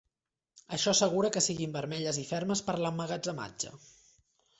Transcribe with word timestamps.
Això 0.77 0.93
assegura 0.95 1.29
que 1.35 1.43
siguin 1.47 1.75
vermelles 1.75 2.19
i 2.21 2.23
fermes 2.31 2.63
per 2.71 2.75
l'emmagatzematge. 2.85 3.71